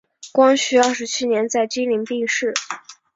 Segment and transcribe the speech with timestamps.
[0.31, 2.55] 光绪二十七年在经岭病逝。